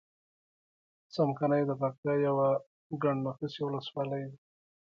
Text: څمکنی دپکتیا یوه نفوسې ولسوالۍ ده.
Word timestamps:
څمکنی 1.13 1.61
دپکتیا 1.69 2.13
یوه 2.27 2.47
نفوسې 3.25 3.61
ولسوالۍ 3.63 4.23
ده. 4.29 4.37